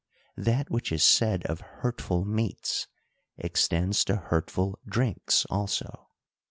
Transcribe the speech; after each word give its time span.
—That 0.35 0.71
which 0.71 0.91
is 0.91 1.03
said 1.03 1.45
of 1.45 1.59
hurtful 1.61 2.25
meats, 2.25 2.87
extends 3.37 4.03
to 4.05 4.15
hurtful 4.15 4.79
drinks 4.89 5.45
also. 5.47 6.07